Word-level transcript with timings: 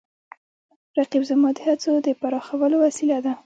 رقیب 0.99 1.23
زما 1.29 1.49
د 1.55 1.59
هڅو 1.67 1.93
د 2.05 2.07
پراخولو 2.21 2.77
وسیله 2.85 3.17
ده 3.25 3.31